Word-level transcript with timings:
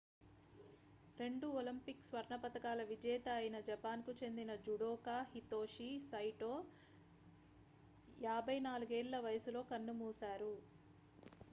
రెండు 1.17 1.47
ఒలింపిక్ 1.57 2.07
స్వర్ణ 2.07 2.35
పతకాల 2.41 2.83
విజేత 2.89 3.27
అయిన 3.35 3.59
జపాన్ 3.67 4.05
కు 4.07 4.15
చెందిన 4.21 4.55
జుడోకా 4.65 5.17
హితోషి 5.31 5.89
సైటో 6.09 6.51
54 8.27 8.67
ఏళ్ల 9.01 9.15
వయసులో 9.27 9.63
కన్నుమూశారు 9.71 10.53